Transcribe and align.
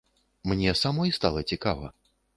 Мне 0.51 0.73
самой 0.81 1.13
стала 1.19 1.47
цікава. 1.53 1.93